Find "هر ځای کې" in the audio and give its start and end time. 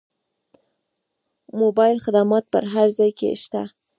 2.73-3.29